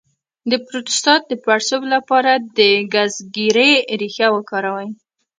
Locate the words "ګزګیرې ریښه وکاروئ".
2.93-4.89